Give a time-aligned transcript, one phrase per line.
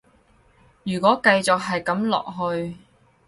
[0.83, 2.75] 如果繼續係噉落去